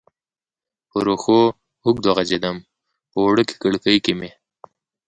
[0.89, 1.41] پر وښو
[1.85, 2.57] اوږد وغځېدم،
[3.11, 4.29] په وړوکې کړکۍ کې مې.